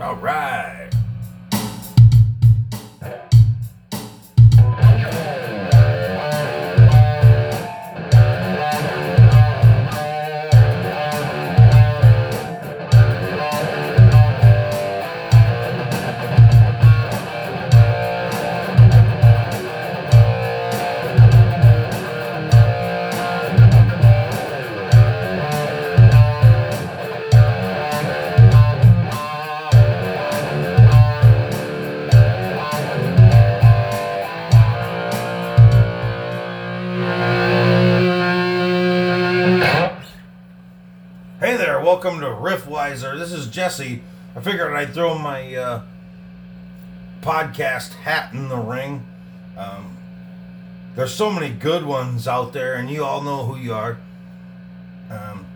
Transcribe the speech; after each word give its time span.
All 0.00 0.14
right. 0.14 0.97
Welcome 41.88 42.20
to 42.20 42.26
Riffweiser. 42.26 43.18
This 43.18 43.32
is 43.32 43.46
Jesse. 43.46 44.02
I 44.36 44.42
figured 44.42 44.74
I'd 44.74 44.92
throw 44.92 45.16
my 45.16 45.56
uh, 45.56 45.82
podcast 47.22 47.94
hat 47.94 48.34
in 48.34 48.50
the 48.50 48.58
ring. 48.58 49.06
Um, 49.56 49.96
there's 50.96 51.14
so 51.14 51.32
many 51.32 51.48
good 51.48 51.86
ones 51.86 52.28
out 52.28 52.52
there, 52.52 52.74
and 52.74 52.90
you 52.90 53.06
all 53.06 53.22
know 53.22 53.46
who 53.46 53.56
you 53.56 53.72
are. 53.72 53.96
Um, 55.10 55.46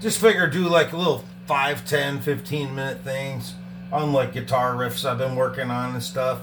just 0.00 0.20
figure 0.20 0.48
do 0.48 0.68
like 0.68 0.92
a 0.92 0.96
little 0.96 1.24
5, 1.46 1.86
10, 1.86 2.22
15 2.22 2.74
minute 2.74 3.02
things 3.02 3.54
on 3.92 4.12
like 4.12 4.32
guitar 4.32 4.74
riffs 4.74 5.08
I've 5.08 5.18
been 5.18 5.36
working 5.36 5.70
on 5.70 5.94
and 5.94 6.02
stuff. 6.02 6.40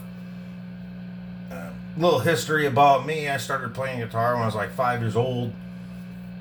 Uh, 1.52 1.72
little 1.98 2.20
history 2.20 2.66
about 2.68 3.06
me 3.06 3.28
I 3.28 3.36
started 3.36 3.74
playing 3.74 4.00
guitar 4.00 4.36
when 4.36 4.44
I 4.44 4.46
was 4.46 4.56
like 4.56 4.72
five 4.72 5.02
years 5.02 5.18
old. 5.18 5.52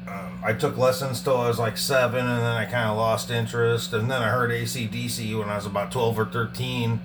Um, 0.09 0.43
I 0.45 0.53
took 0.53 0.77
lessons 0.77 1.23
till 1.23 1.37
I 1.37 1.49
was 1.49 1.59
like 1.59 1.77
seven, 1.77 2.21
and 2.27 2.41
then 2.41 2.57
I 2.57 2.65
kind 2.65 2.91
of 2.91 2.97
lost 2.97 3.31
interest. 3.31 3.93
And 3.93 4.11
then 4.11 4.23
I 4.23 4.29
heard 4.29 4.51
ACDC 4.51 5.39
when 5.39 5.49
I 5.49 5.57
was 5.57 5.67
about 5.67 5.93
12 5.93 6.19
or 6.19 6.25
13. 6.27 7.01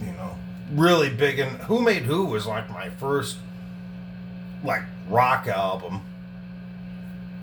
You 0.00 0.06
know, 0.12 0.36
really 0.70 1.10
big. 1.10 1.38
And 1.38 1.58
Who 1.62 1.80
Made 1.80 2.02
Who 2.04 2.26
was 2.26 2.46
like 2.46 2.70
my 2.70 2.90
first, 2.90 3.38
like, 4.62 4.82
rock 5.08 5.46
album. 5.48 6.02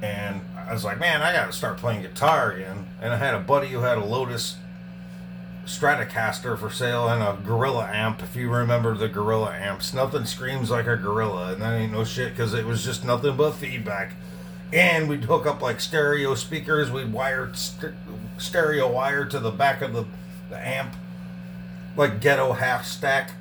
And 0.02 0.42
I 0.56 0.74
was 0.74 0.84
like, 0.84 1.00
man, 1.00 1.22
I 1.22 1.34
got 1.34 1.48
to 1.48 1.54
start 1.54 1.78
playing 1.78 2.02
guitar 2.02 2.52
again. 2.52 2.88
And 3.02 3.14
I 3.14 3.18
had 3.18 3.34
a 3.34 3.40
buddy 3.40 3.70
who 3.70 3.80
had 3.80 3.98
a 3.98 4.06
Lotus 4.06 4.58
Stratocaster 5.66 6.58
for 6.58 6.70
sale 6.70 7.08
and 7.08 7.24
a 7.24 7.42
Gorilla 7.46 7.90
amp. 7.92 8.22
If 8.22 8.36
you 8.36 8.50
remember 8.50 8.96
the 8.96 9.08
Gorilla 9.08 9.54
amps, 9.54 9.94
nothing 9.94 10.26
screams 10.26 10.70
like 10.70 10.88
a 10.88 10.98
Gorilla, 10.98 11.54
and 11.54 11.62
that 11.62 11.74
ain't 11.74 11.94
no 11.94 12.04
shit 12.04 12.32
because 12.32 12.54
it 12.54 12.66
was 12.66 12.84
just 12.84 13.06
nothing 13.06 13.38
but 13.38 13.52
feedback. 13.52 14.14
And 14.74 15.08
we'd 15.08 15.26
hook 15.26 15.46
up 15.46 15.62
like 15.62 15.80
stereo 15.80 16.34
speakers. 16.34 16.90
We'd 16.90 17.14
wire 17.14 17.54
st- 17.54 17.94
stereo 18.38 18.92
wire 18.92 19.24
to 19.26 19.40
the 19.40 19.52
back 19.52 19.84
of 19.84 19.94
the, 19.94 20.06
the 20.50 20.58
amp, 20.58 20.96
like 21.96 22.20
ghetto 22.20 22.54
half 22.54 22.86
stack. 22.86 23.34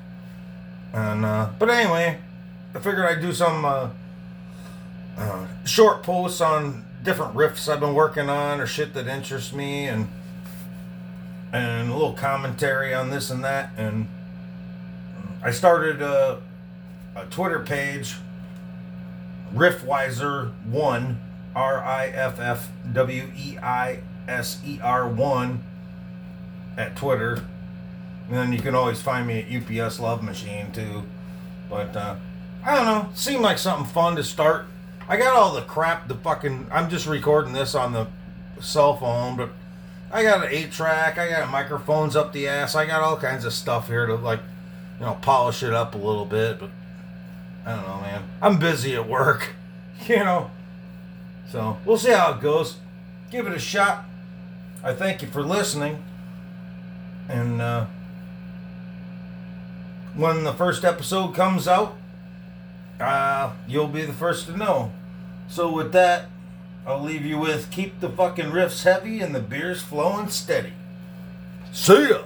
And 0.93 1.25
uh, 1.25 1.49
but 1.57 1.71
anyway, 1.71 2.19
I 2.75 2.79
figured 2.79 3.05
I'd 3.05 3.19
do 3.21 3.33
some 3.33 3.65
uh, 3.65 3.89
uh, 5.17 5.47
short 5.65 6.03
posts 6.03 6.39
on 6.39 6.85
different 7.01 7.33
riffs 7.33 7.67
I've 7.67 7.79
been 7.79 7.95
working 7.95 8.29
on 8.29 8.61
or 8.61 8.67
shit 8.67 8.93
that 8.93 9.07
interests 9.07 9.53
me 9.53 9.87
and 9.87 10.07
and 11.51 11.89
a 11.89 11.93
little 11.93 12.13
commentary 12.13 12.93
on 12.93 13.09
this 13.09 13.29
and 13.29 13.43
that. 13.43 13.71
And 13.77 14.07
I 15.43 15.51
started 15.51 16.01
a, 16.01 16.41
a 17.15 17.25
Twitter 17.25 17.59
page, 17.59 18.15
Riffweiser1, 19.53 21.15
R 21.55 21.83
I 21.83 22.07
F 22.07 22.39
F 22.39 22.69
W 22.91 23.31
E 23.35 23.57
I 23.59 23.99
S 24.27 24.59
E 24.65 24.79
R 24.81 25.07
1 25.07 25.63
at 26.77 26.95
Twitter. 26.95 27.43
And 28.27 28.37
then 28.37 28.53
you 28.53 28.59
can 28.59 28.73
always 28.73 29.01
find 29.01 29.27
me 29.27 29.41
at 29.41 29.81
UPS 29.81 29.99
Love 29.99 30.23
Machine 30.23 30.71
too. 30.71 31.03
But 31.69 31.95
uh, 31.95 32.15
I 32.65 32.75
don't 32.75 32.85
know, 32.85 33.09
seemed 33.13 33.41
like 33.41 33.57
something 33.57 33.85
fun 33.85 34.15
to 34.15 34.23
start. 34.23 34.65
I 35.07 35.17
got 35.17 35.35
all 35.35 35.53
the 35.53 35.61
crap, 35.61 36.07
the 36.07 36.15
fucking. 36.15 36.67
I'm 36.71 36.89
just 36.89 37.05
recording 37.05 37.53
this 37.53 37.75
on 37.75 37.91
the 37.91 38.07
cell 38.61 38.95
phone, 38.95 39.35
but 39.35 39.49
I 40.11 40.23
got 40.23 40.45
an 40.45 40.49
eight 40.51 40.71
track. 40.71 41.17
I 41.17 41.29
got 41.29 41.49
microphones 41.49 42.15
up 42.15 42.31
the 42.31 42.47
ass. 42.47 42.75
I 42.75 42.85
got 42.85 43.01
all 43.01 43.17
kinds 43.17 43.43
of 43.45 43.53
stuff 43.53 43.87
here 43.87 44.05
to 44.05 44.15
like, 44.15 44.39
you 44.99 45.05
know, 45.05 45.17
polish 45.21 45.61
it 45.61 45.73
up 45.73 45.93
a 45.95 45.97
little 45.97 46.25
bit. 46.25 46.59
But 46.59 46.69
I 47.65 47.75
don't 47.75 47.87
know, 47.87 48.01
man. 48.01 48.23
I'm 48.41 48.59
busy 48.59 48.95
at 48.95 49.07
work, 49.07 49.53
you 50.07 50.17
know. 50.17 50.51
So 51.49 51.77
we'll 51.85 51.97
see 51.97 52.11
how 52.11 52.33
it 52.33 52.41
goes. 52.41 52.77
Give 53.31 53.47
it 53.47 53.53
a 53.53 53.59
shot. 53.59 54.05
I 54.83 54.93
thank 54.93 55.21
you 55.21 55.27
for 55.27 55.41
listening. 55.41 56.03
And 57.29 57.61
uh, 57.61 57.85
when 60.15 60.43
the 60.43 60.53
first 60.53 60.83
episode 60.83 61.33
comes 61.33 61.67
out, 61.67 61.95
uh, 62.99 63.53
you'll 63.67 63.87
be 63.87 64.05
the 64.05 64.13
first 64.13 64.47
to 64.47 64.57
know. 64.57 64.91
So 65.47 65.71
with 65.71 65.91
that, 65.93 66.25
I'll 66.85 67.01
leave 67.01 67.25
you 67.25 67.37
with 67.37 67.71
keep 67.71 67.99
the 67.99 68.09
fucking 68.09 68.47
riffs 68.47 68.83
heavy 68.83 69.21
and 69.21 69.33
the 69.33 69.39
beers 69.39 69.81
flowing 69.81 70.29
steady. 70.29 70.73
See 71.71 72.09
ya! 72.09 72.23